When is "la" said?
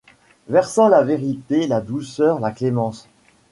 0.89-1.03, 1.67-1.79, 2.39-2.49